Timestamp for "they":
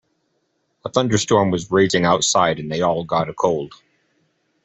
2.71-2.81